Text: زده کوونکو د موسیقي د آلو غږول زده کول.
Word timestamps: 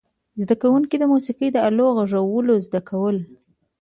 زده 0.41 0.55
کوونکو 0.61 0.95
د 0.99 1.03
موسیقي 1.13 1.47
د 1.51 1.57
آلو 1.67 1.85
غږول 1.97 2.47
زده 2.67 2.81
کول. 2.89 3.17